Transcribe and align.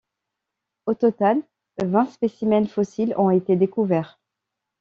Au 0.87 0.95
total, 0.95 1.43
vingt 1.79 2.07
spécimens 2.07 2.65
fossiles 2.67 3.13
ont 3.19 3.29
été 3.29 3.55
découverts. 3.55 4.19